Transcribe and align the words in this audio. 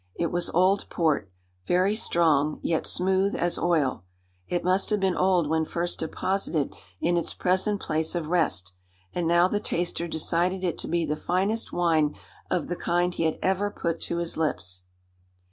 It 0.15 0.31
was 0.31 0.49
old 0.49 0.89
port, 0.89 1.31
very 1.67 1.93
strong, 1.95 2.59
yet 2.63 2.87
smooth 2.87 3.35
as 3.35 3.59
oil. 3.59 4.03
It 4.47 4.63
must 4.63 4.89
have 4.89 4.99
been 4.99 5.15
old 5.15 5.47
when 5.47 5.63
first 5.63 5.99
deposited 5.99 6.73
in 6.99 7.17
its 7.17 7.35
present 7.35 7.79
place 7.79 8.15
of 8.15 8.29
rest, 8.29 8.73
and 9.13 9.27
now 9.27 9.47
the 9.47 9.59
taster 9.59 10.07
decided 10.07 10.63
it 10.63 10.79
to 10.79 10.87
be 10.87 11.05
the 11.05 11.15
finest 11.15 11.71
wine 11.71 12.15
of 12.49 12.67
the 12.67 12.75
kind 12.75 13.13
he 13.13 13.25
had 13.25 13.37
ever 13.43 13.69
put 13.69 14.01
to 14.01 14.17
his 14.17 14.37
lips. 14.37 14.81